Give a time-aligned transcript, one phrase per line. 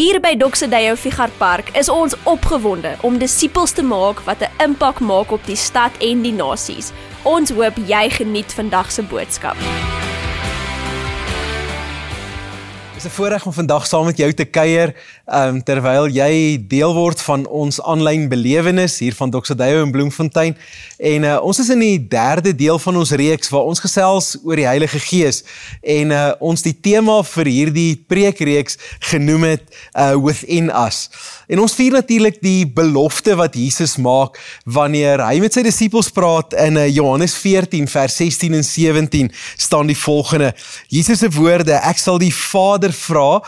[0.00, 5.04] Hier by Doxedeyo Figar Park is ons opgewonde om disippels te maak wat 'n impak
[5.04, 6.92] maak op die stad en die nasies.
[7.22, 9.56] Ons hoop jy geniet vandag se boodskap.
[13.00, 14.94] Dit is 'n voorreg om vandag saam met jou te kuier,
[15.26, 20.56] ehm um, terwyl jy deel word van ons aanlyn belewenis hier van Doxadeyo in Bloemfontein.
[20.98, 24.56] En uh, ons is in die derde deel van ons reeks waar ons gesels oor
[24.56, 25.44] die Heilige Gees
[25.80, 29.62] en uh, ons die tema vir hierdie preekreeks genoem het
[29.96, 31.08] uh, within us.
[31.48, 36.52] En ons vier natuurlik die belofte wat Jesus maak wanneer hy met sy disippels praat
[36.52, 40.52] in uh, Johannes 14 vers 16 en 17 staan die volgende:
[40.88, 43.40] Jesus se woorde, ek sal die Vader Vader vra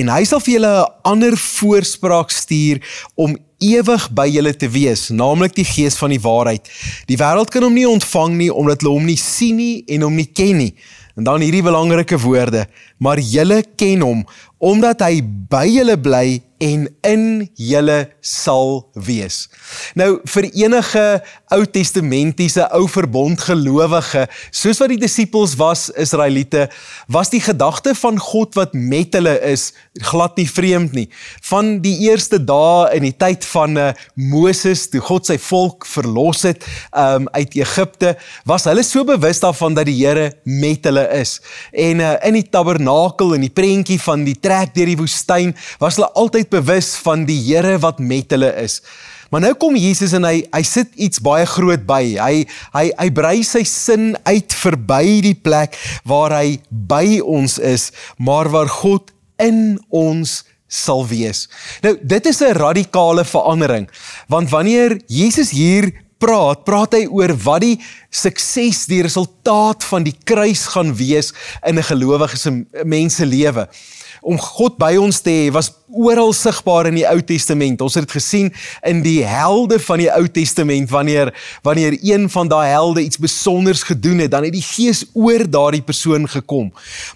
[0.00, 2.80] en hy sal vir julle 'n ander voorspraak stuur
[3.16, 6.68] om ewig by julle te wees, naamlik die Gees van die waarheid.
[7.06, 10.14] Die wêreld kan hom nie ontvang nie omdat hulle hom nie sien nie en hom
[10.14, 10.74] nie ken nie.
[11.16, 14.26] En dan hierdie belangrike woorde, maar julle ken hom
[14.58, 19.48] omdat hy by julle bly en in julle sal wees.
[19.94, 21.22] Nou vir enige
[21.54, 26.66] Ou Testamentiese ou verbond gelowige, soos wat die disippels was Israeliete,
[27.08, 29.70] was die gedagte van God wat met hulle is
[30.10, 31.06] glad nie vreemd nie.
[31.48, 36.44] Van die eerste dae in die tyd van uh, Moses toe God sy volk verlos
[36.48, 38.14] het um, uit Egipte,
[38.48, 41.38] was hulle so bewus daarvan dat die Here met hulle is.
[41.72, 45.98] En uh, in die tabernakel en die prentjie van die trek deur die woestyn, was
[45.98, 48.82] hulle altyd bewus van die Here wat met hulle is.
[49.28, 52.02] Maar nou kom Jesus en hy hy sit iets baie groot by.
[52.16, 55.76] Hy hy hy brei sy sin uit verby die plek
[56.08, 59.12] waar hy by ons is, maar waar God
[59.42, 61.46] in ons sal wees.
[61.84, 63.88] Nou dit is 'n radikale verandering
[64.28, 67.78] want wanneer Jesus hier praat, praat hy oor wat die
[68.10, 71.32] sukses, die resultaat van die kruis gaan wees
[71.62, 73.68] in 'n gelowige mens se lewe
[74.28, 77.80] om God by ons te hê was oral sigbaar in die Ou Testament.
[77.84, 78.50] Ons het dit gesien
[78.86, 81.32] in die helde van die Ou Testament wanneer
[81.64, 85.82] wanneer een van daai helde iets besonders gedoen het, dan het die Gees oor daardie
[85.82, 86.72] persoon gekom.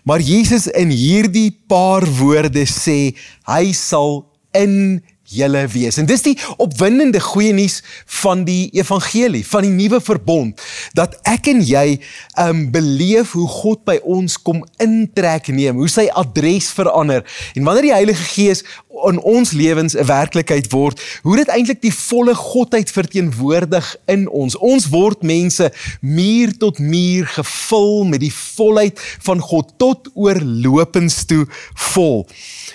[0.08, 3.12] Maar Jesus in hierdie paar woorde sê
[3.48, 4.22] hy sal
[4.56, 5.98] in julle wees.
[6.00, 7.80] En dis die opwindende goeie nuus
[8.22, 10.60] van die evangelie, van die nuwe verbond,
[10.98, 11.98] dat ek en jy
[12.42, 17.24] um beleef hoe God by ons kom intrek neem, hoe sy adres verander.
[17.56, 18.64] En wanneer die Heilige Gees
[19.08, 24.56] in ons lewens 'n werklikheid word, hoe dit eintlik die volle godheid verteenwoordig in ons.
[24.56, 31.46] Ons word mense muur tot muur gevul met die volheid van God tot oorlopends toe
[31.74, 32.26] vol.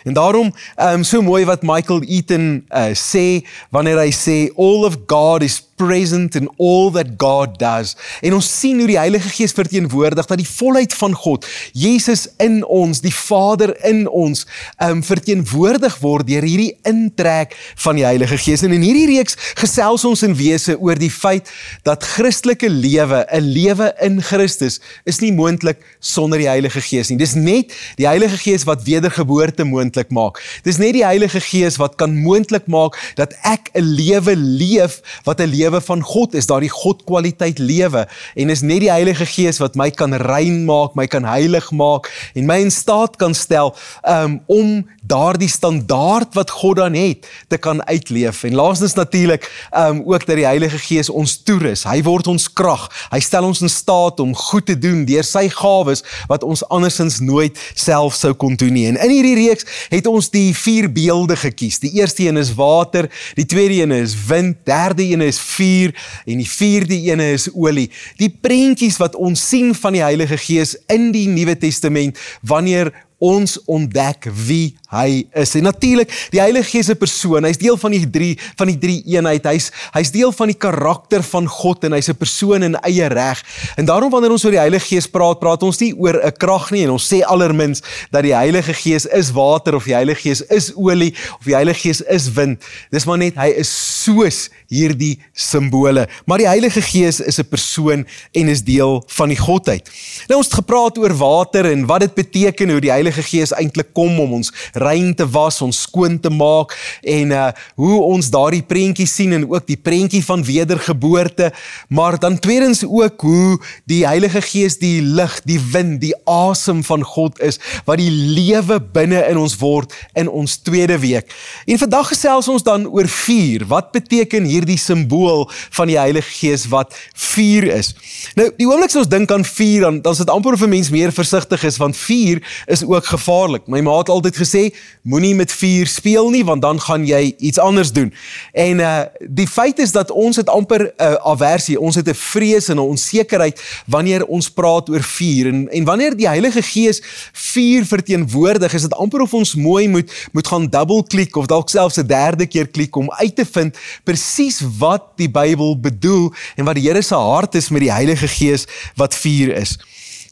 [0.03, 4.85] En daarom ehm um, so mooi wat Michael Eaton uh, sê wanneer hy sê all
[4.85, 7.95] of God is present in all that God does.
[8.25, 11.45] En ons sien hoe die Heilige Gees verteenwoordig dat die volheid van God,
[11.77, 14.45] Jesus in ons, die Vader in ons,
[14.77, 18.63] ehm um, verteenwoordig word deur hierdie intrek van die Heilige Gees.
[18.66, 21.51] En in hierdie reeks gesels ons in wese oor die feit
[21.87, 27.17] dat Christelike lewe, 'n lewe in Christus, is nie moontlik sonder die Heilige Gees nie.
[27.17, 30.41] Dis net die Heilige Gees wat wedergeboorte moontlik maak.
[30.63, 35.39] Dis net die Heilige Gees wat kan moontlik maak dat ek 'n lewe leef wat
[35.39, 38.05] 'n lewe van God is, daardie God kwaliteit lewe
[38.35, 42.09] en is net die Heilige Gees wat my kan rein maak, my kan heilig maak
[42.35, 43.73] en my in staat kan stel
[44.07, 48.44] um, om daardie standaard wat God dan het te kan uitleef.
[48.44, 51.85] En laastens natuurlik um, ook dat die Heilige Gees ons toerus.
[51.88, 52.88] Hy word ons krag.
[53.11, 57.19] Hy stel ons in staat om goed te doen deur sy gawes wat ons andersins
[57.23, 58.88] nooit self sou kon doen nie.
[58.91, 61.79] En in hierdie reeks het ons die vier beelde gekies.
[61.84, 65.94] Die eerste een is water, die tweede een is wind, derde een is vuur
[66.25, 67.90] en die vierde ene is olie.
[68.22, 73.57] Die prentjies wat ons sien van die Heilige Gees in die Nuwe Testament wanneer ons
[73.66, 75.55] ontdek wie hy is.
[75.55, 77.43] En natuurlik, die Heilige Gees is 'n persoon.
[77.43, 79.43] Hy's deel van die drie van die drie eenheid.
[79.43, 83.43] Hy's hy's deel van die karakter van God en hy's 'n persoon in eie reg.
[83.75, 86.71] En daarom wanneer ons oor die Heilige Gees praat, praat ons nie oor 'n krag
[86.71, 87.81] nie en ons sê allermins
[88.11, 91.79] dat die Heilige Gees is water of die Heilige Gees is olie of die Heilige
[91.79, 92.63] Gees is wind.
[92.91, 96.07] Dis maar net hy is soos hierdie simbole.
[96.25, 99.90] Maar die Heilige Gees is 'n persoon en is deel van die Godheid.
[100.28, 103.93] Nou ons het gepraat oor water en wat dit beteken hoe die Heilige Gees eintlik
[103.93, 104.51] kom om ons
[104.82, 107.46] rein te was, ons skoon te maak en uh
[107.78, 111.52] hoe ons daardie prentjie sien en ook die prentjie van wedergeboorte,
[111.90, 113.58] maar dan tweedens ook hoe
[113.90, 118.79] die Heilige Gees die lig, die wind, die asem van God is wat die lewe
[118.82, 121.34] binne in ons word in ons tweede week.
[121.66, 123.68] En vandag gesels ons dan oor vuur.
[123.70, 127.94] Wat beteken hierdie simbool van die Heilige Gees wat vuur is?
[128.40, 130.70] Nou, die oomblik as ons dink aan vuur, dan dan is dit amper of 'n
[130.70, 133.68] mens meer versigtig is want vuur is ook gevaarlik.
[133.68, 137.35] My ma het altyd gesê sê moenie met vuur speel nie want dan gaan jy
[137.37, 138.14] iets anders doen.
[138.53, 142.14] En uh die feit is dat ons het amper 'n uh, aversie, ons het 'n
[142.14, 147.02] vrees en 'n onsekerheid wanneer ons praat oor vuur en en wanneer die Heilige Gees
[147.31, 151.69] vuur verteenwoordig, is dit amper of ons mooi moet moet gaan double klik of dalk
[151.69, 156.66] selfs 'n derde keer klik om uit te vind presies wat die Bybel bedoel en
[156.66, 158.66] wat die Here se hart is met die Heilige Gees
[158.96, 159.78] wat vuur is.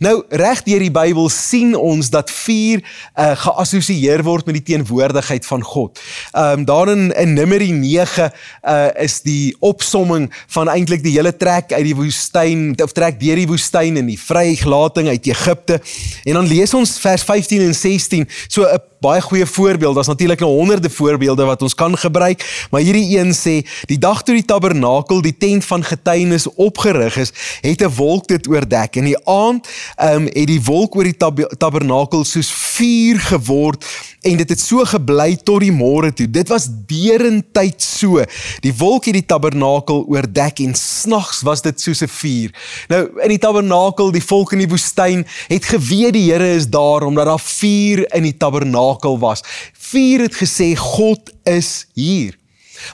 [0.03, 5.45] Nou reg deur die Bybel sien ons dat vuur uh, geassosieer word met die teenwoordigheid
[5.45, 5.99] van God.
[6.31, 8.31] Ehm um, daarin in Numeri 9
[8.63, 13.39] uh, is die opsomming van eintlik die hele trek uit die woestyn of trek deur
[13.39, 15.81] die woestyn en die vrygelating uit Egipte.
[16.23, 19.95] En dan lees ons vers 15 en 16 so 'n baie goeie voorbeeld.
[19.95, 24.23] Daar's natuurlik nou honderde voorbeelde wat ons kan gebruik, maar hierdie een sê die dag
[24.23, 29.03] toe die tabernakel, die tent van getuienis opgerig is, het 'n wolk dit oordek en
[29.03, 33.85] die aand ehm um, het die wolk oor die tab tabernakel soos vuur geword
[34.21, 36.31] en dit het so gebly tot die môre toe.
[36.31, 38.23] Dit was derentyd so.
[38.59, 42.49] Die wolk het die tabernakel oordek en snags was dit soos 'n vuur.
[42.87, 47.03] Nou in die tabernakel, die volk in die woestyn het geweet die Here is daar
[47.03, 48.84] omdat daar vuur in die tabernakel
[49.19, 49.41] was.
[49.73, 52.37] Vuur het gesê God is hier.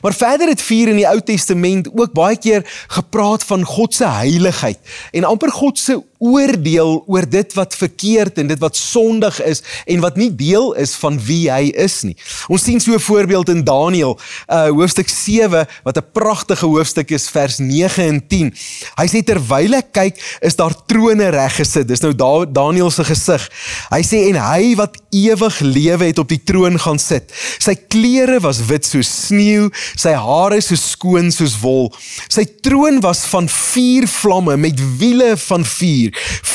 [0.02, 4.08] Maar verder het vuur in die Ou Testament ook baie keer gepraat van God se
[4.08, 4.80] heiligheid
[5.12, 10.04] en amper God se oordeel oor dit wat verkeerd en dit wat sondig is en
[10.04, 12.14] wat nie deel is van wie hy is nie.
[12.52, 17.30] Ons sien so 'n voorbeeld in Daniël, uh hoofstuk 7 wat 'n pragtige hoofstuk is
[17.30, 18.54] vers 9 en 10.
[18.96, 21.88] Hy sê terwyl ek kyk, is daar trone reg gesit.
[21.88, 23.50] Dis nou da Daniël se gesig.
[23.90, 27.32] Hy sê en hy wat ewig lewe het op die troon gaan sit.
[27.60, 31.90] Sy klere was wit soos sneeu, sy hare so skoon soos wol.
[32.30, 36.12] Sy troon was van vier vlamme met wiele van vuur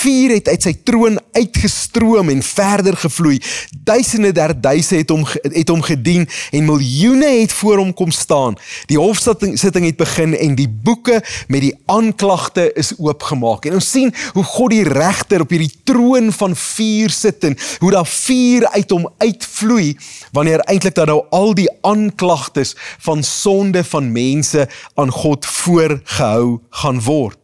[0.06, 3.38] vuur het uit sy troon uitgestroom en verder gevloei.
[3.86, 8.56] Duisende der duisende het hom het hom gedien en miljoene het voor hom kom staan.
[8.90, 11.20] Die hofsitting sitting het begin en die boeke
[11.52, 13.66] met die aanklagte is oopgemaak.
[13.66, 17.92] En ons sien hoe God die regter op hierdie troon van vuur sit en hoe
[17.94, 19.96] daar vuur uit hom uitvloei
[20.36, 22.74] wanneer eintlik dan nou al die aanklagtes
[23.06, 27.38] van sonde van mense aan God voorgehou gaan word.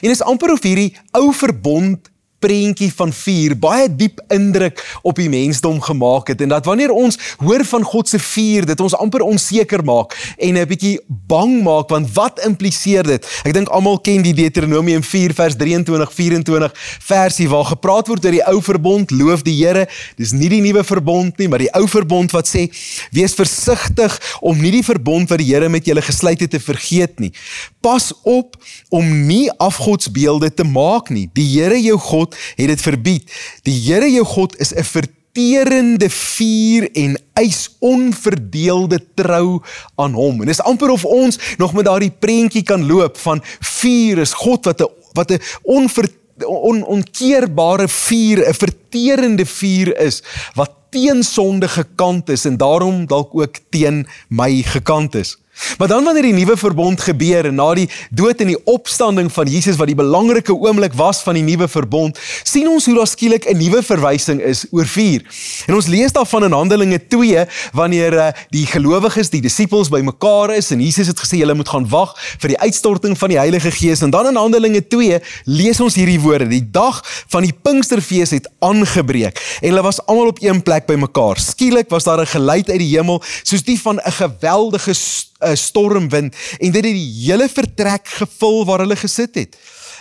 [0.00, 2.09] En is amper of hierdie ou verbond
[2.40, 7.18] prentjie van vuur baie diep indruk op die mensdom gemaak het en dat wanneer ons
[7.38, 11.88] hoor van God se vuur dit ons amper onseker maak en 'n bietjie bang maak
[11.88, 13.26] want wat impliseer dit?
[13.44, 16.72] Ek dink almal ken die Deuteronomium 4 vers 23 24
[17.06, 19.86] versie waar gepraat word oor die ou verbond, loof die Here.
[20.16, 22.66] Dis nie die nuwe verbond nie, maar die ou verbond wat sê
[23.14, 27.20] wees versigtig om nie die verbond wat die Here met julle gesluit het te vergeet
[27.20, 27.32] nie.
[27.80, 28.56] Pas op
[28.88, 31.28] om nie afgodsbeelde te maak nie.
[31.34, 33.32] Die Here jou God het dit verbied.
[33.62, 39.62] Die Here jou God is 'n verterende vuur en eis onverdeelde trou
[39.96, 40.40] aan hom.
[40.40, 44.64] En dis amper of ons nog met daardie prentjie kan loop van vuur is God
[44.64, 46.08] wat 'n wat 'n onver
[46.46, 50.22] on, onkeerbare vuur, 'n verterende vuur is
[50.54, 55.36] wat teen sonde gekant is en daarom dalk ook teen my gekant is.
[55.78, 59.48] Maar dan wanneer die nuwe verbond gebeur en na die dood en die opstanding van
[59.50, 63.48] Jesus wat die belangrike oomblik was van die nuwe verbond, sien ons hoe daar skielik
[63.48, 65.22] 'n nuwe verwysing is oor vuur.
[65.66, 70.70] En ons lees daarvan in Handelinge 2 wanneer uh, die gelowiges, die disippels bymekaar is
[70.70, 74.00] en Jesus het gesê julle moet gaan wag vir die uitstorting van die Heilige Gees
[74.00, 78.48] en dan in Handelinge 2 lees ons hierdie woorde: Die dag van die Pinksterfees het
[78.58, 81.38] aangebreek en hulle was almal op een plek bymekaar.
[81.38, 84.94] Skielik was daar 'n geluid uit die hemel soos die van 'n geweldige
[85.40, 89.58] 'n stormwind en dit het die hele vertrek gevul waar hulle gesit het.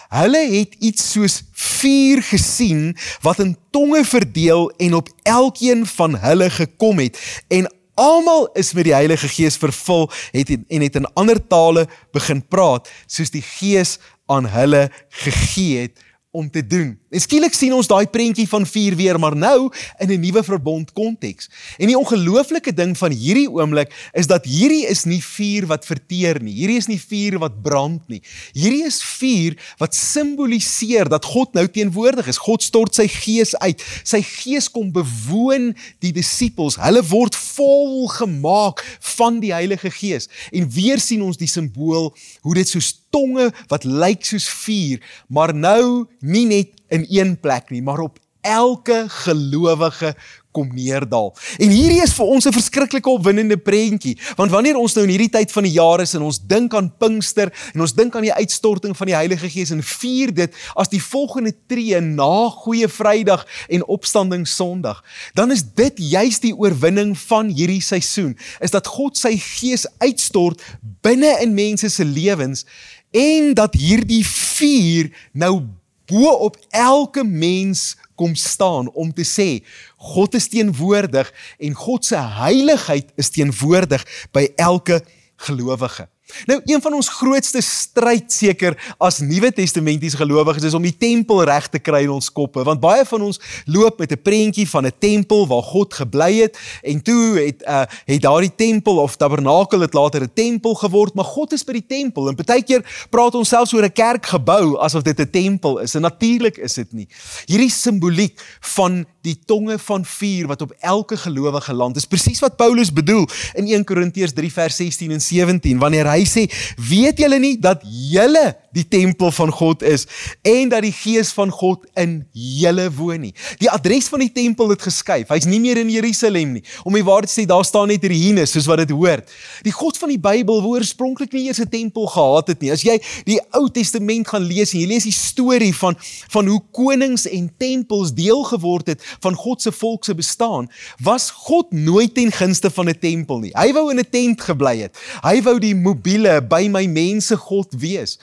[0.09, 6.49] Hulle het iets soos vuur gesien wat in tonge verdeel en op elkeen van hulle
[6.49, 11.39] gekom het en almal is met die Heilige Gees vervul het en het in ander
[11.47, 14.87] tale begin praat soos die Gees aan hulle
[15.23, 16.99] gegee het om te doen.
[17.09, 20.91] En skielik sien ons daai prentjie van vuur weer, maar nou in 'n nuwe verbond
[20.91, 21.49] konteks.
[21.77, 26.41] En die ongelooflike ding van hierdie oomblik is dat hierdie is nie vuur wat verteer
[26.41, 26.53] nie.
[26.53, 28.21] Hierdie is nie vuur wat brand nie.
[28.53, 32.37] Hierdie is vuur wat simboliseer dat God nou teenwoordig is.
[32.37, 33.83] God stort sy gees uit.
[34.03, 36.75] Sy gees kom bewoon die disippels.
[36.75, 40.29] Hulle word vol gemaak van die Heilige Gees.
[40.51, 45.53] En weer sien ons die simbool hoe dit so tonge wat lyk soos vuur, maar
[45.53, 50.15] nou nie net in een plek nie, maar op elke gelowige
[50.51, 51.29] kom neerdal.
[51.61, 55.29] En hierdie is vir ons 'n verskriklike opwindende prentjie, want wanneer ons nou in hierdie
[55.29, 58.33] tyd van die jaar is en ons dink aan Pinkster en ons dink aan die
[58.33, 63.45] uitstorting van die Heilige Gees en vier dit as die volgende tree na Goeie Vrydag
[63.69, 69.17] en Opstanding Sondag, dan is dit juis die oorwinning van hierdie seisoen, is dat God
[69.17, 70.61] sy Gees uitstort
[71.01, 72.65] binne in mense se lewens
[73.11, 75.61] en dat hierdie vuur nou
[76.09, 79.49] bo op elke mens kom staan om te sê
[79.95, 85.01] God is teenwoordig en God se heiligheid is teenwoordig by elke
[85.39, 86.09] gelowige.
[86.45, 91.43] Nou een van ons grootste stryd seker as Nuwe Testamentiese gelowiges is om die tempel
[91.43, 94.85] reg te kry in ons koppe want baie van ons loop met 'n prentjie van
[94.85, 99.79] 'n tempel waar God gebly het en toe het uh, het daardie tempel of tabernakel
[99.79, 103.35] het later 'n tempel geword maar God is by die tempel en baie keer praat
[103.35, 107.07] ons selfs oor 'n kerkgebou asof dit 'n tempel is en natuurlik is dit nie.
[107.45, 108.39] Hierdie simboliek
[108.75, 113.27] van die tonge van vuur wat op elke gelowige land is presies wat Paulus bedoel
[113.53, 116.47] in 1 Korintiërs 3 vers 16 en 17 wanneer hy sê
[116.89, 120.05] weet julle nie dat julle die tempel van God is
[120.41, 123.33] en dat die gees van God in julle woon nie.
[123.61, 125.29] Die adres van die tempel het geskuif.
[125.29, 126.63] Hy's nie meer in Jerusalem nie.
[126.83, 129.29] Om die waarheid te sê, daar staan net Ruïne soos wat dit hoort.
[129.65, 132.71] Die God van die Bybel wou oorspronklik nie eers 'n tempel gehad het nie.
[132.71, 135.95] As jy die Ou Testament gaan lees en jy lees die storie van
[136.29, 140.69] van hoe konings en tempels deel geword het van God se volk se bestaan,
[141.01, 143.51] was God nooit ten gunste van 'n tempel nie.
[143.53, 144.97] Hy wou in 'n tent gebly het.
[145.21, 148.19] Hy wou die mobiele by my mense God wees.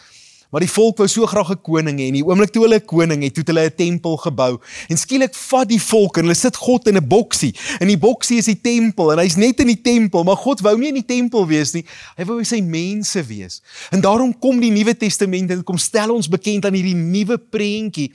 [0.56, 2.84] Maar die volk wou so graag 'n koning hê en die oomblik toe hulle 'n
[2.88, 4.58] koning het, het hulle 'n tempel gebou.
[4.88, 7.54] En skielik vat die volk en hulle sit God in 'n boksie.
[7.78, 10.78] En die boksie is die tempel en hy's net in die tempel, maar God wou
[10.78, 11.84] nie in die tempel wees nie.
[12.16, 13.60] Hy wou sy mense wees.
[13.90, 18.12] En daarom kom die Nuwe Testament en kom stel ons bekend aan hierdie nuwe prentjie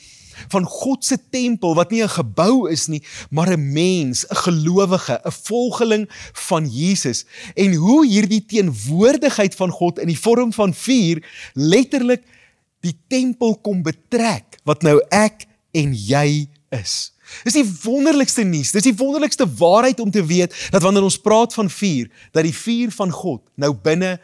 [0.48, 5.22] van God se tempel wat nie 'n gebou is nie, maar 'n mens, 'n gelowige,
[5.24, 11.24] 'n volgeling van Jesus en hoe hierdie teenwoordigheid van God in die vorm van vuur
[11.54, 12.24] letterlik
[12.80, 17.12] die tempel kom betrek wat nou ek en jy is.
[17.46, 18.74] Dis die wonderlikste nuus.
[18.76, 22.56] Dis die wonderlikste waarheid om te weet dat wanneer ons praat van vuur, dat die
[22.56, 24.18] vuur van God nou binne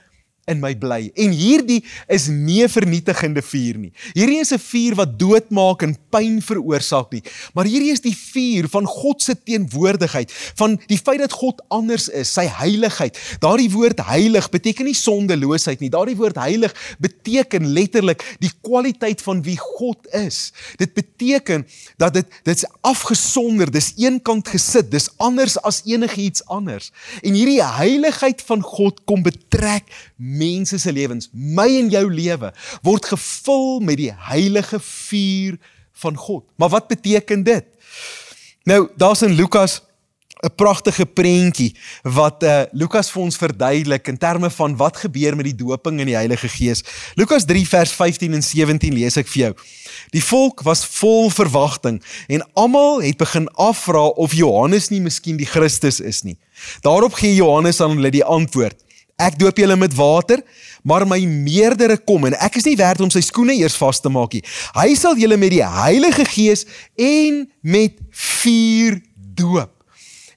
[0.47, 1.09] in my bly.
[1.19, 3.91] En hierdie is nie 'n vernietigende vuur nie.
[4.13, 7.23] Hierdie is 'n vuur wat doodmaak en pyn veroorsaak nie,
[7.53, 12.09] maar hierdie is die vuur van God se teenwoordigheid, van die feit dat God anders
[12.09, 13.17] is, sy heiligheid.
[13.39, 15.89] Daardie woord heilig beteken nie sondeloosheid nie.
[15.89, 20.53] Daardie woord heilig beteken letterlik die kwaliteit van wie God is.
[20.77, 26.91] Dit beteken dat dit dit's afgesonder, dis eenkant gesit, dis anders as enigiets anders.
[27.21, 29.83] En hierdie heiligheid van God kom betrek
[30.17, 32.51] mense se lewens, my en jou lewe
[32.85, 35.57] word gevul met die heilige vuur
[36.01, 36.45] van God.
[36.57, 37.65] Maar wat beteken dit?
[38.67, 39.81] Nou, daar's in Lukas
[40.37, 45.45] 'n pragtige prentjie wat uh Lukas vir ons verduidelik in terme van wat gebeur met
[45.49, 46.83] die doping in die Heilige Gees.
[47.15, 49.53] Lukas 3 vers 15 en 17 lees ek vir jou.
[50.13, 55.49] Die volk was vol verwagting en almal het begin afvra of Johannes nie miskien die
[55.49, 56.37] Christus is nie.
[56.85, 58.77] Daarop gee Johannes aan hulle die antwoord:
[59.17, 60.43] Ek doop julle met water,
[60.85, 64.11] maar my meerdere kom en ek is nie werd om sy skoene eers vas te
[64.13, 64.43] maak nie.
[64.77, 68.99] Hy sal julle met die Heilige Gees en met vuur
[69.39, 69.73] doop.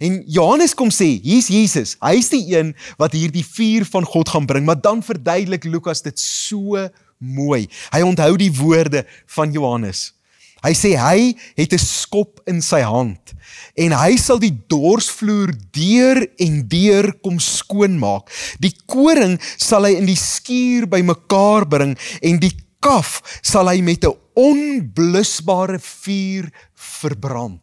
[0.00, 1.92] En Johannes kom sê, hier's Jesus.
[2.00, 6.16] Hy's die een wat hierdie vuur van God gaan bring, maar dan verduidelik Lukas dit
[6.16, 6.88] so
[7.20, 7.66] mooi.
[7.92, 9.04] Hy onthou die woorde
[9.36, 10.14] van Johannes.
[10.64, 13.34] Hy sê hy het 'n skop in sy hand
[13.76, 18.30] en hy sal die dorsvloer deur en deur kom skoonmaak.
[18.60, 24.04] Die koring sal hy in die skuur bymekaar bring en die kaf sal hy met
[24.04, 27.60] 'n onblusbare vuur verbrand.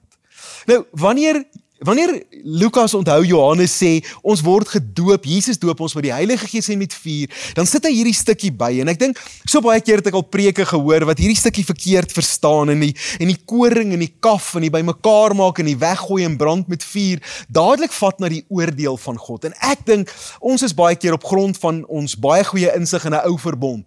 [0.67, 1.43] Nou, wanneer
[1.79, 6.71] Wanneer Lukas onthou Johannes sê ons word gedoop, Jesus doop ons met die Heilige Gees
[6.73, 10.01] en met vuur, dan sit hy hierdie stukkie by en ek dink so baie keer
[10.01, 13.93] het ek al preke gehoor wat hierdie stukkie verkeerd verstaan en die en die koring
[13.93, 17.21] en die kaf en die bymekaar maak en die weggooi en brand met vuur
[17.53, 19.45] dadelik vat na die oordeel van God.
[19.45, 23.13] En ek dink ons is baie keer op grond van ons baie goeie insig in
[23.13, 23.85] 'n ou verbond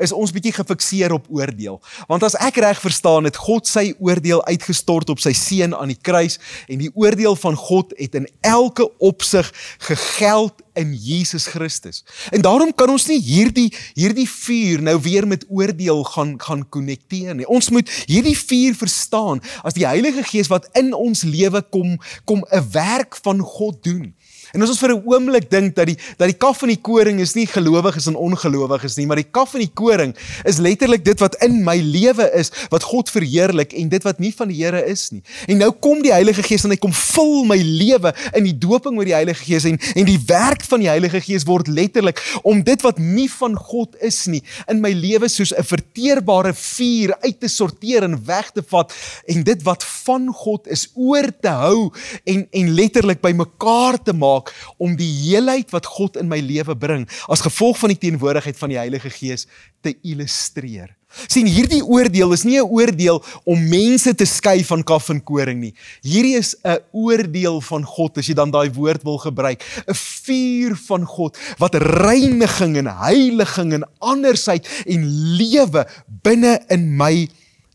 [0.00, 1.78] is ons bietjie gefikseer op oordeel.
[2.08, 6.00] Want as ek reg verstaan het God sy oordeel uitgestort op sy seun aan die
[6.00, 6.38] kruis
[6.68, 9.52] en die oordeel van God het in elke opsig
[9.86, 12.04] gegeld in Jesus Christus.
[12.30, 17.34] En daarom kan ons nie hierdie hierdie vuur nou weer met oordeel gaan gaan konnekteer
[17.36, 17.48] nie.
[17.48, 22.44] Ons moet hierdie vuur verstaan as die Heilige Gees wat in ons lewe kom kom
[22.50, 24.14] 'n werk van God doen
[24.52, 27.20] En as ons vir 'n oomblik dink dat die dat die kaf in die koring
[27.20, 30.14] is nie gelowiges en ongelowiges nie, maar die kaf in die koring
[30.44, 34.32] is letterlik dit wat in my lewe is, wat God verheerlik en dit wat nie
[34.34, 35.22] van die Here is nie.
[35.48, 38.96] En nou kom die Heilige Gees en hy kom vul my lewe in die doping
[38.96, 42.62] met die Heilige Gees en en die werk van die Heilige Gees word letterlik om
[42.62, 47.40] dit wat nie van God is nie in my lewe soos 'n verteerbare vuur uit
[47.40, 48.92] te sorteer en weg te vat
[49.26, 51.90] en dit wat van God is oor te hou
[52.24, 56.40] en en letterlik by mekaar te maak maak om die heelheid wat God in my
[56.40, 59.46] lewe bring as gevolg van die teenwoordigheid van die Heilige Gees
[59.82, 60.96] te illustreer.
[61.26, 65.58] sien hierdie oordeel is nie 'n oordeel om mense te skei van kaf en koring
[65.60, 65.74] nie.
[66.02, 70.76] Hierdie is 'n oordeel van God as jy dan daai woord wil gebruik, 'n vuur
[70.76, 75.02] van God wat reiniging en heiliging en andersheid en
[75.36, 75.86] lewe
[76.22, 77.28] binne in my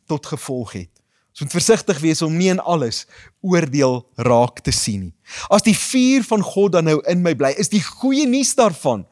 [0.07, 0.94] tot gevolg het.
[1.35, 3.01] Ons moet versigtig wees om nie in alles
[3.43, 5.15] oordeel raak te sien nie.
[5.51, 9.03] As die vuur van God dan nou in my bly, is die goeie nuus daarvan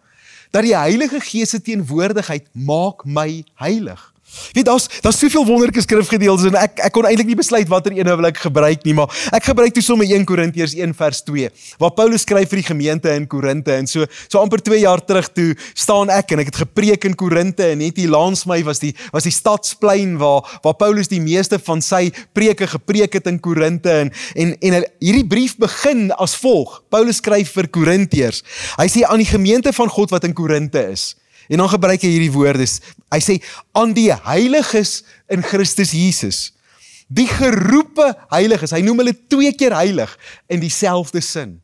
[0.56, 4.13] dat die Heilige Gees se teenwoordigheid maak my heilig.
[4.54, 8.10] Weet daar's daar's soveel wonderlike skrifgedeeltes en ek ek kon eintlik nie besluit watter een
[8.10, 11.50] wil ek gebruik nie, maar ek gebruik toe sommer 1 Korintiërs 1 vers 2
[11.82, 15.30] waar Paulus skryf vir die gemeente in Korinte en so so amper 2 jaar terug
[15.34, 18.82] toe staan ek en ek het gepreek in Korinte en net hier langs my was
[18.84, 23.42] die was die stadsplein waar waar Paulus die meeste van sy preke gepreek het in
[23.44, 26.82] Korinte en en en hierdie brief begin as volg.
[26.94, 28.44] Paulus skryf vir Korintiërs.
[28.78, 31.14] Hy sê aan die gemeente van God wat in Korinte is.
[31.48, 32.68] En dan gebruik hy hierdie woorde.
[33.14, 33.40] Hy sê
[33.78, 36.54] aan die heiliges in Christus Jesus.
[37.08, 38.72] Die geroepe heiliges.
[38.72, 40.14] Hy noem hulle twee keer heilig
[40.48, 41.60] in dieselfde sin.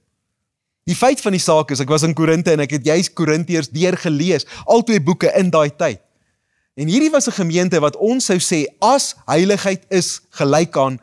[0.89, 3.69] Die feit van die saak is ek was in Korinte en ek het juis Korintiërs
[3.69, 6.01] deurgelees, al twee boeke in daai tyd.
[6.79, 11.00] En hierdie was 'n gemeente wat ons sou sê as heiligheid is gelyk aan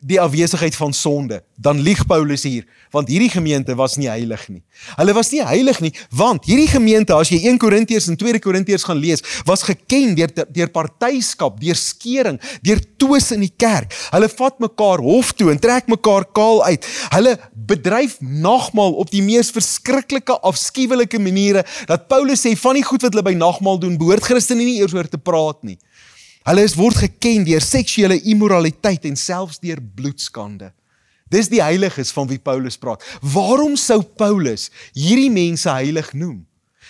[0.00, 4.62] die afwesigheid van sonde, dan lieg Paulus hier, want hierdie gemeente was nie heilig nie.
[4.96, 8.86] Hulle was nie heilig nie, want hierdie gemeente, as jy 1 Korintiërs en 2 Korintiërs
[8.88, 13.92] gaan lees, was geken deur deur partyskap, deur skering, deur twis in die kerk.
[14.14, 16.88] Hulle vat mekaar hof toe en trek mekaar kaal uit.
[17.14, 17.36] Hulle
[17.70, 23.14] bedryf nagmaal op die mees verskriklike, afskuwelike maniere dat Paulus sê van die goed wat
[23.14, 25.78] hulle by nagmaal doen, behoort Christene nie eers oor te praat nie.
[26.48, 30.70] Hulle is word geken deur seksuele immoraliteit en selfs deur bloedskande.
[31.30, 33.04] Dis die heiliges van wie Paulus praat.
[33.22, 36.40] Waarom sou Paulus hierdie mense heilig noem?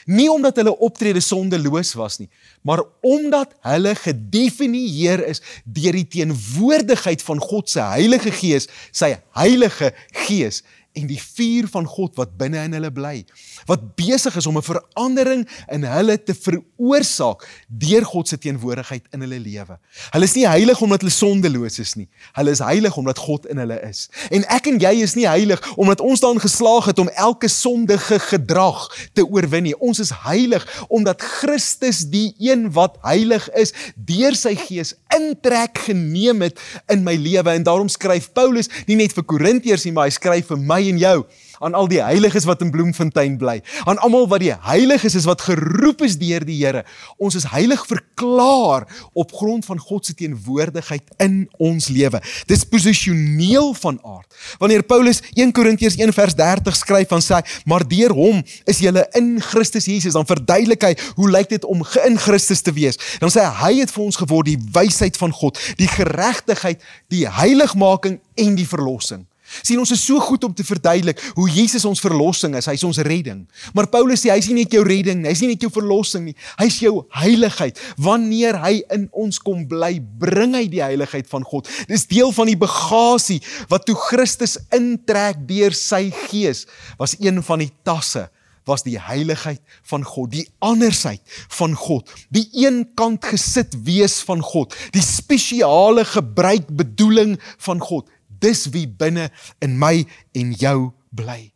[0.09, 2.29] Nie omdat hulle optrede sondeloos was nie,
[2.65, 9.93] maar omdat hulle gedefinieer is deur die teenwoordigheid van God se Heilige Gees, sy Heilige
[10.25, 10.63] Gees
[11.01, 13.25] en die vuur van God wat binne in hulle bly
[13.69, 19.21] wat besig is om 'n verandering in hulle te veroorsaak deur God se teenwoordigheid in
[19.21, 19.79] hulle lewe.
[20.11, 22.09] Hulle is nie heilig omdat hulle sondeloos is nie.
[22.33, 24.09] Hulle is heilig omdat God in hulle is.
[24.31, 28.19] En ek en jy is nie heilig omdat ons daan geslaag het om elke sondige
[28.19, 29.77] gedrag te oorwin nie.
[29.79, 36.43] Ons is heilig omdat Christus die een wat heilig is deur sy gees intrek geneem
[36.47, 36.61] het
[36.93, 40.51] in my lewe en daarom skryf Paulus nie net vir Korintiërs nie, maar hy skryf
[40.53, 41.21] vir my en jou
[41.61, 45.45] aan al die heiliges wat in Bloemfontein bly, aan almal wat die heiliges is wat
[45.45, 46.85] geroep is deur die Here.
[47.21, 52.21] Ons is heilig verklaar op grond van God se teenwoordigheid in ons lewe.
[52.49, 54.29] Dis posisioneel van aard.
[54.61, 59.05] Wanneer Paulus 1 Korintiërs 1 vers 30 skryf van sê, maar deur hom is julle
[59.21, 63.01] in Christus Jesus, dan verduidelik hy hoe lyk dit om in Christus te wees.
[63.21, 67.27] Dan sê hy hy het vir ons geword die wysheid van God, die geregtigheid, die
[67.31, 69.30] heiligmaking en die verlossing.
[69.63, 73.01] Sien ons is so goed om te verduidelik hoe Jesus ons verlossing is, hy's ons
[73.07, 73.43] redding.
[73.77, 76.37] Maar Paulus sê hy's nie net jou redding nie, hy's nie net jou verlossing nie,
[76.61, 77.79] hy's jou heiligheid.
[78.01, 81.71] Wanneer hy in ons kom bly, bring hy die heiligheid van God.
[81.91, 86.67] Dis deel van die bagasie wat toe Christus intrek deur sy gees,
[87.01, 88.29] was een van die tasse
[88.69, 91.23] was die heiligheid van God, die andersheid
[91.57, 98.09] van God, die eenkant gesit wees van God, die spesiale gebruik bedoeling van God
[98.41, 99.29] dis wie binne
[99.65, 100.05] in my
[100.37, 101.53] en jou bly.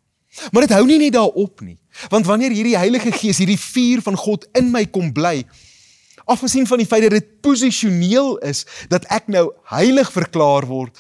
[0.51, 1.79] Maar dit hou nie net daarop nie.
[2.11, 5.45] Want wanneer hierdie Heilige Gees, hierdie vuur van God in my kom bly,
[6.25, 10.97] afgesien van die feit dat dit posisioneel is dat ek nou heilig verklaar word,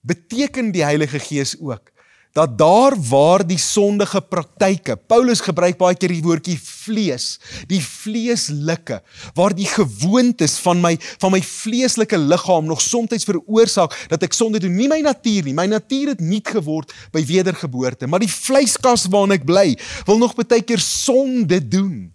[0.00, 1.89] beteken die Heilige Gees ook
[2.36, 7.40] dat daar waar die sondige praktyke Paulus gebruik baie keer die woordjie vlees
[7.70, 9.00] die vleeslike
[9.34, 14.60] waar die gewoontes van my van my vleeslike liggaam nog soms veroorsaak dat ek sonde
[14.62, 14.76] doen.
[14.76, 19.38] Nie my natuur nie my natuur het nie geword by wedergeboorte maar die vleiskas waarin
[19.38, 19.74] ek bly
[20.06, 22.10] wil nog baie keer sonde doen.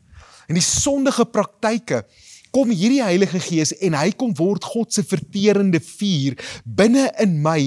[0.45, 2.03] En die sondige praktyke
[2.55, 7.59] kom hierdie Heilige Gees en hy kom word God se verterende vuur binne in my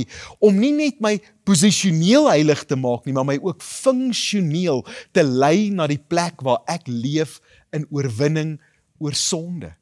[0.45, 4.83] om nie net my posisioneel heilig te maak nie, maar my ook funksioneel
[5.17, 7.39] te lei na die plek waar ek leef
[7.77, 8.57] in oorwinning
[9.01, 9.75] oor sonde.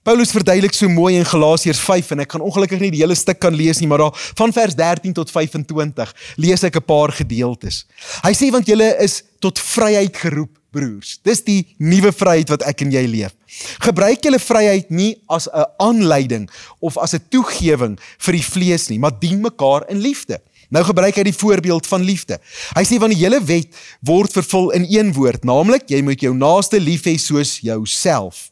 [0.00, 3.36] Paulus verduidelik so mooi in Galasiërs 5 en ek kan ongelukkig nie die hele stuk
[3.42, 7.84] kan lees nie, maar daar van vers 13 tot 25 lees ek 'n paar gedeeltes.
[8.24, 11.18] Hy sê want julle is tot vryheid geroep, broers.
[11.22, 13.36] Dis die nuwe vryheid wat ek en jy leef.
[13.80, 18.98] Gebruik julle vryheid nie as 'n aanleiding of as 'n toegewing vir die vlees nie,
[18.98, 20.40] maar dien mekaar in liefde.
[20.70, 22.38] Nou gebruik hy die voorbeeld van liefde.
[22.76, 23.74] Hy sê want die hele wet
[24.06, 28.50] word vervul in een woord, naamlik jy moet jou naaste lief hê soos jouself.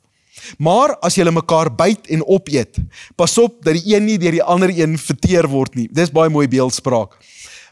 [0.58, 2.78] Maar as julle mekaar byt en opeet,
[3.16, 5.88] pas op dat die een nie deur die ander een verteer word nie.
[5.92, 7.14] Dis baie mooi beeldspraak.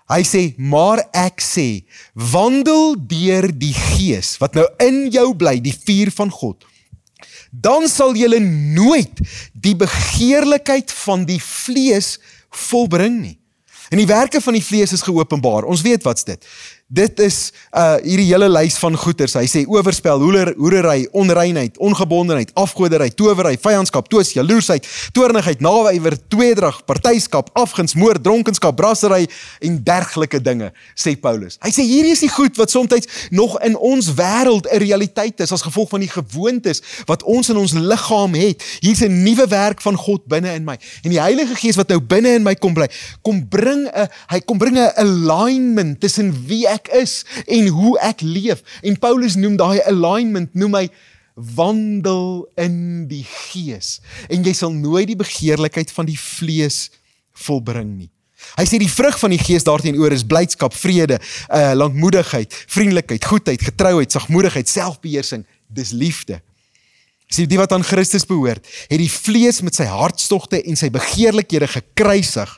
[0.07, 1.85] Hy sê, "Maar ek sê,
[2.15, 6.65] wandel deur die Gees wat nou in jou bly, die vuur van God.
[7.51, 9.21] Dan sal julle nooit
[9.53, 12.19] die begeerlikheid van die vlees
[12.51, 13.39] volbring nie."
[13.89, 15.63] En die werke van die vlees is geopenbaar.
[15.63, 16.47] Ons weet wat's dit.
[16.87, 19.33] Dit is uh hierdie hele lys van goeters.
[19.35, 26.79] Hy sê oorspel, hoeler, hoerery, onreinheid, ongebondenheid, afgodery, towery, vyandskap, toos, jaloesheid, toornigheid, nawywer, tweedrag,
[26.87, 29.27] partyskap, afguns, moord, dronkenskap, brassery
[29.67, 31.59] en dergelike dinge, sê Paulus.
[31.65, 35.51] Hy sê hierdie is die goed wat soms nog in ons wêreld 'n realiteit is
[35.51, 38.63] as gevolg van die gewoontes wat ons in ons liggaam het.
[38.79, 40.79] Hier's 'n nuwe werk van God binne in my.
[41.03, 42.87] En die Heilige Gees wat nou binne in my kom bly,
[43.23, 48.21] kom bring 'n hy kom bring 'n alignment tussen wie ek is en hoe ek
[48.21, 48.63] leef.
[48.83, 50.89] En Paulus noem daai alignment noem hy
[51.37, 53.99] wandel in die gees
[54.33, 56.87] en jy sal nooit die begeerlikheid van die vlees
[57.37, 58.11] volbring nie.
[58.57, 61.19] Hy sê die vrug van die gees daarteenoor is blydskap, vrede,
[61.53, 66.41] uh lankmoedigheid, vriendelikheid, goedheid, getrouheid, sagmoedigheid, selfbeheersing, dis liefde.
[67.33, 71.69] Sien die wat aan Christus behoort, het die vlees met sy hartstogte en sy begeerlikhede
[71.73, 72.53] gekruisig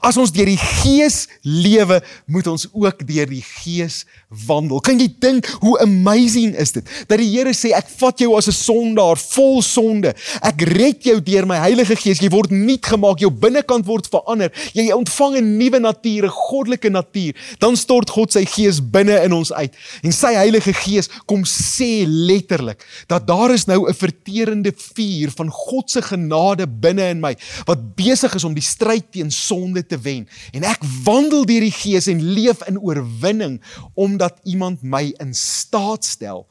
[0.00, 4.04] As ons deur die Gees lewe, moet ons ook deur die Gees
[4.46, 4.80] wandel.
[4.80, 8.48] Kan jy dink hoe amazing is dit dat die Here sê ek vat jou as
[8.48, 10.14] 'n sondaar vol sonde.
[10.42, 12.20] Ek red jou deur my Heilige Gees.
[12.20, 14.50] Jy word nuut gemaak, jou binnekant word verander.
[14.72, 17.34] Jy ontvang 'n nuwe natuur, 'n goddelike natuur.
[17.58, 19.74] Dan stort God sy Gees binne in ons uit.
[20.02, 25.48] En sy Heilige Gees kom sê letterlik dat daar is nou 'n verterende vuur van
[25.50, 29.86] God se genade binne in my wat besig is om die stryd teen sonde sonde
[29.86, 33.60] te wen en ek wandel deur die gees en leef in oorwinning
[33.94, 36.46] omdat iemand my in staat stel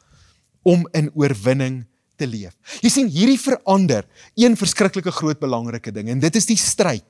[0.64, 1.86] om in oorwinning
[2.18, 2.54] te leef.
[2.82, 7.08] Jy sien hierdie verander een verskriklike groot belangrike ding en dit is die stryd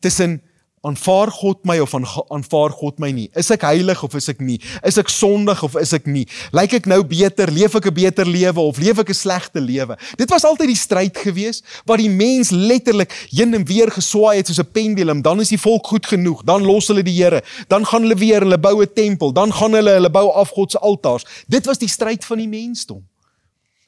[0.00, 0.40] tussen
[0.86, 3.26] aanvaar God my of aanvaar God my nie?
[3.34, 4.58] Is ek heilig of is ek nie?
[4.86, 6.24] Is ek sondig of is ek nie?
[6.56, 7.50] Lyk ek nou beter?
[7.52, 9.96] Leef ek 'n beter lewe of leef ek 'n slegte lewe?
[10.16, 14.46] Dit was altyd die stryd gewees waar die mens letterlik heen en weer geswaai het
[14.46, 15.22] soos 'n pendulum.
[15.22, 18.40] Dan is die volk goed genoeg, dan los hulle die Here, dan gaan hulle weer
[18.40, 21.24] hulle bou 'n tempel, dan gaan hulle hulle bou afgod se altaars.
[21.48, 23.02] Dit was die stryd van die mensdom.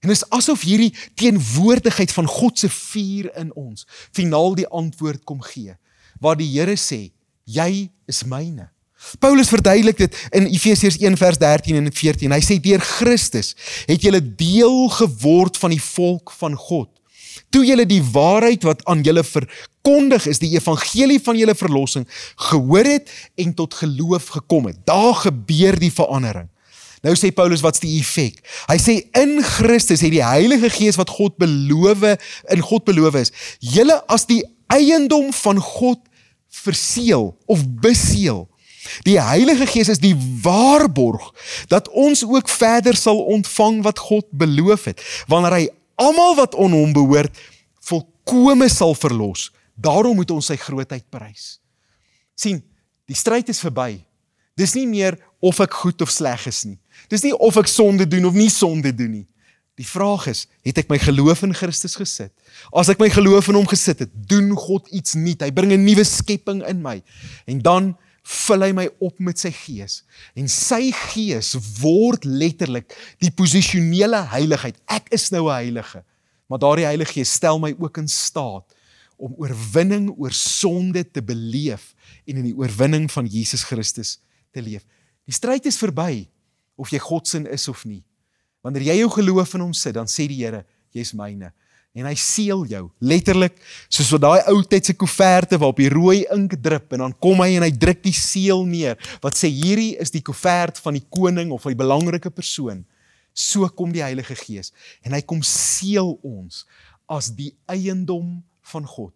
[0.01, 5.43] En is asof hierdie teenwoordigheid van God se vuur in ons finaal die antwoord kom
[5.43, 5.77] gee
[6.21, 7.09] waar die Here sê,
[7.45, 8.69] jy is myne.
[9.23, 12.35] Paulus verduidelik dit in Efesiërs 1 vers 13 en 14.
[12.35, 13.55] Hy sê deur Christus
[13.87, 16.91] het julle deel geword van die volk van God.
[17.55, 22.05] Toe julle die waarheid wat aan julle verkondig is, die evangelie van julle verlossing
[22.51, 24.83] gehoor het en tot geloof gekom het.
[24.89, 26.51] Daar gebeur die verandering.
[27.07, 28.41] Nou sê Paulus wat's die effek?
[28.67, 32.03] Hy sê in Christus het die Heilige Gees wat God beloof
[32.51, 34.43] in God beloof is, julle as die
[34.75, 36.03] eiendom van God
[36.49, 38.49] verseël of beseël.
[39.05, 41.33] Die Heilige Gees is die waarborg
[41.69, 45.65] dat ons ook verder sal ontvang wat God beloof het, wanneer hy
[46.01, 47.37] almal wat aan hom behoort
[47.85, 49.51] volkome sal verlos.
[49.75, 51.59] Daarom moet ons sy grootheid prys.
[52.39, 52.63] sien,
[53.11, 54.05] die stryd is verby.
[54.59, 56.79] Dis nie meer of ek goed of sleg is nie.
[57.11, 59.27] Dis nie of ek sonde doen of nie sonde doen nie.
[59.79, 62.33] Die vraag is, het ek my geloof in Christus gesit?
[62.75, 65.41] As ek my geloof in hom gesit het, doen God iets nuut.
[65.41, 67.03] Hy bring 'n nuwe skepping in my.
[67.47, 67.97] En dan
[68.29, 70.03] vul hy my op met sy gees.
[70.35, 74.77] En sy gees word letterlik die posisionele heiligheid.
[74.87, 76.05] Ek is nou 'n heilige.
[76.49, 78.75] Maar daardie Heilige Gees stel my ook in staat
[79.17, 84.19] om oorwinning oor sonde te beleef en in die oorwinning van Jesus Christus
[84.55, 84.85] te leef.
[85.29, 86.29] Die stryd is verby
[86.77, 88.05] of jy God se is of nie.
[88.69, 90.59] Wanneer jy jou geloof in hom sit, dan sê die Here,
[90.93, 91.55] jy's myne.
[91.97, 93.55] En hy seël jou, letterlik,
[93.89, 97.41] soos wat daai ou tyd se koeverte waarop die rooi ink drup en dan kom
[97.41, 101.07] hy en hy druk die seël neer wat sê hierdie is die koevert van die
[101.09, 102.85] koning of 'n belangrike persoon.
[103.33, 104.71] So kom die Heilige Gees
[105.03, 106.67] en hy kom seël ons
[107.09, 109.15] as die eiendom van God.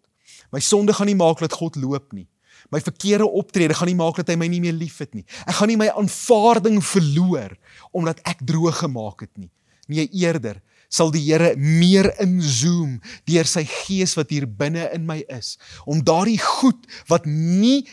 [0.51, 2.27] My sonde gaan nie maak dat God loop nie.
[2.71, 5.25] My verkeerde optrede gaan nie maak dat hy my nie meer liefhet nie.
[5.45, 7.53] Ek gaan nie my aanvaarding verloor
[7.93, 9.51] omdat ek droog gemaak het nie.
[9.87, 10.61] Nee, eerder
[10.93, 15.57] sal die Here meer inzoom deur sy gees wat hier binne in my is
[15.89, 17.83] om daardie goed wat nie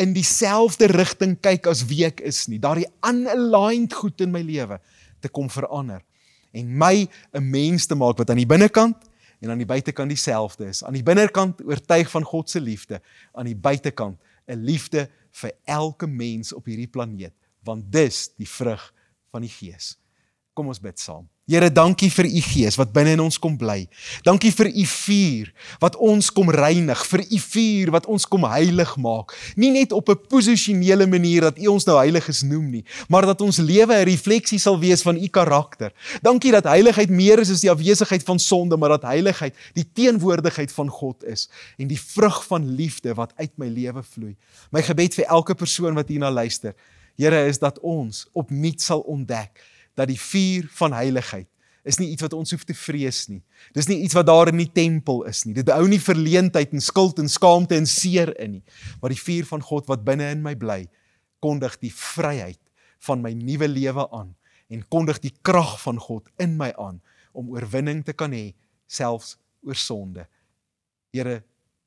[0.00, 4.80] in dieselfde rigting kyk as wie ek is nie, daardie unaligned goed in my lewe
[5.20, 6.02] te kom verander
[6.52, 9.10] en my 'n mens te maak wat aan die binnekant
[9.40, 10.84] en aan die buitekant dieselfde is.
[10.84, 13.00] Aan die binnekant oortuig van God se liefde,
[13.32, 17.32] aan die buitekant 'n liefde vir elke mens op hierdie planeet,
[17.64, 18.92] want dis die vrug
[19.30, 19.96] van die Gees.
[20.54, 21.28] Kom ons bid saam.
[21.50, 23.84] Here, dankie vir u gees wat binne in ons kom bly.
[24.26, 25.48] Dankie vir u vuur
[25.82, 29.34] wat ons kom reinig, vir u vuur wat ons kom heilig maak.
[29.58, 33.40] Nie net op 'n posisionele manier dat u ons nou heiliges noem nie, maar dat
[33.40, 35.92] ons lewe 'n refleksie sal wees van u karakter.
[36.22, 40.72] Dankie dat heiligheid meer is as die afwesigheid van sonde, maar dat heiligheid die teenwoordigheid
[40.72, 44.36] van God is en die vrug van liefde wat uit my lewe vloei.
[44.70, 46.74] My gebed vir elke persoon wat hierna luister,
[47.20, 49.60] Here, is dat ons opnuut sal ontdek
[49.98, 51.48] dat die vuur van heiligheid
[51.84, 53.40] is nie iets wat ons hoef te vrees nie.
[53.76, 55.54] Dis nie iets wat daar in die tempel is nie.
[55.56, 58.64] Dit hou nie verleentheid en skuld en skaamte en seer in nie.
[59.00, 60.82] Maar die vuur van God wat binne in my bly,
[61.40, 62.60] kondig die vryheid
[63.06, 64.34] van my nuwe lewe aan
[64.70, 67.00] en kondig die krag van God in my aan
[67.32, 68.50] om oorwinning te kan hê
[68.90, 70.26] selfs oor sonde.
[71.14, 71.40] Here,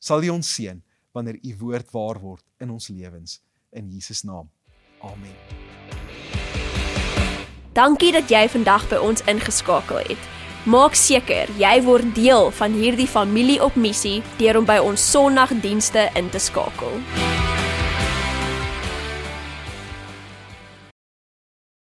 [0.03, 0.81] sal U ons seën
[1.13, 3.39] wanneer U woord waar word in ons lewens
[3.71, 4.49] in Jesus naam.
[5.03, 5.35] Amen.
[7.73, 10.29] Dankie dat jy vandag by ons ingeskakel het.
[10.63, 16.07] Maak seker jy word deel van hierdie familie op missie deur om by ons Sondagdienste
[16.15, 17.01] in te skakel.